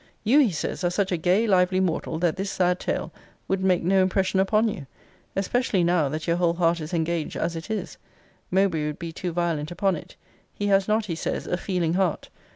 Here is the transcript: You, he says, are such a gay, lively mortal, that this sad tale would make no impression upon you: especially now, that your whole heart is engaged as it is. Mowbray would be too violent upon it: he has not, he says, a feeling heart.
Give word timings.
You, 0.23 0.39
he 0.39 0.49
says, 0.49 0.83
are 0.83 0.89
such 0.89 1.11
a 1.11 1.15
gay, 1.17 1.45
lively 1.45 1.79
mortal, 1.79 2.17
that 2.17 2.35
this 2.35 2.49
sad 2.49 2.79
tale 2.79 3.13
would 3.47 3.63
make 3.63 3.83
no 3.83 4.01
impression 4.01 4.39
upon 4.39 4.67
you: 4.67 4.87
especially 5.35 5.83
now, 5.83 6.09
that 6.09 6.25
your 6.25 6.37
whole 6.37 6.55
heart 6.55 6.79
is 6.79 6.91
engaged 6.91 7.37
as 7.37 7.55
it 7.55 7.69
is. 7.69 7.97
Mowbray 8.49 8.87
would 8.87 8.97
be 8.97 9.11
too 9.11 9.31
violent 9.31 9.69
upon 9.69 9.95
it: 9.95 10.15
he 10.55 10.65
has 10.65 10.87
not, 10.87 11.05
he 11.05 11.13
says, 11.13 11.45
a 11.45 11.55
feeling 11.55 11.93
heart. 11.93 12.29